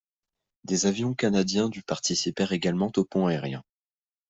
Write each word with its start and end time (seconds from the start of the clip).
Des 0.63 0.87
avions 0.87 1.13
canadiens 1.13 1.69
du 1.69 1.83
participèrent 1.83 2.53
également 2.53 2.91
au 2.97 3.05
pont 3.05 3.27
aérien. 3.27 3.63